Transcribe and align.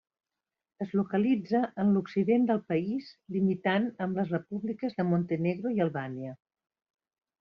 Es 0.85 0.93
localitza 0.99 1.59
en 1.83 1.91
l'occident 1.97 2.47
del 2.51 2.63
país 2.71 3.11
limitant 3.35 3.85
amb 4.07 4.19
les 4.21 4.33
Repúbliques 4.37 4.97
de 5.01 5.07
Montenegro 5.11 5.75
i 5.77 5.85
Albània. 5.87 6.35